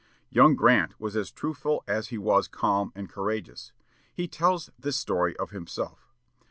Young 0.31 0.55
Grant 0.55 0.99
was 0.99 1.15
as 1.15 1.29
truthful 1.29 1.83
as 1.87 2.07
he 2.07 2.17
was 2.17 2.47
calm 2.47 2.91
and 2.95 3.07
courageous. 3.07 3.71
He 4.11 4.27
tells 4.27 4.71
this 4.79 4.97
story 4.97 5.37
of 5.37 5.51
himself. 5.51 6.09